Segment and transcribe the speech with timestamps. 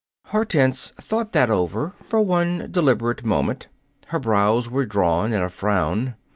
[0.29, 3.67] Hortense thought that over for one deliberate moment.
[4.07, 6.15] Her brows were drawn in a frown.